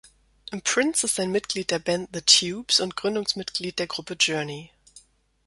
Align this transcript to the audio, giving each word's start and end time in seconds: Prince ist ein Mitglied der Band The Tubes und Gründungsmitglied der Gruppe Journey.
Prince 0.63 1.03
ist 1.05 1.19
ein 1.19 1.29
Mitglied 1.31 1.69
der 1.69 1.77
Band 1.77 2.09
The 2.11 2.21
Tubes 2.23 2.79
und 2.79 2.95
Gründungsmitglied 2.95 3.77
der 3.77 3.85
Gruppe 3.85 4.15
Journey. 4.19 4.71